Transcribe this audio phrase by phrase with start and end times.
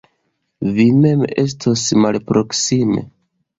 [0.77, 3.07] Vi mem estos malproksime.